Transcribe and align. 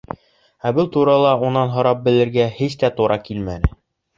Ә 0.69 0.69
был 0.77 0.87
турала 0.95 1.33
унан 1.49 1.73
һорап 1.75 2.01
белергә 2.09 2.51
һис 2.59 2.79
тә 2.85 2.93
тура 2.99 3.19
килмәне. 3.29 3.75